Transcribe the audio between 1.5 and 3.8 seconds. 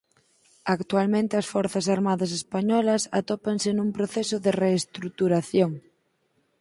Forzas Armadas Españolas atópanse